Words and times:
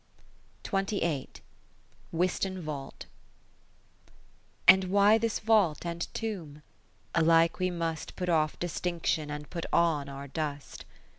Wiston 2.11 2.59
Vault 2.59 3.05
And 4.67 4.85
why 4.85 5.19
this 5.19 5.37
vault 5.37 5.85
and 5.85 6.11
tomb? 6.15 6.63
Alike 7.13 7.59
we 7.59 7.69
must 7.69 8.15
Put 8.15 8.27
off 8.27 8.57
distinction, 8.57 9.29
and 9.29 9.47
put 9.51 9.67
on 9.71 10.09
our 10.09 10.27
dust. 10.27 10.85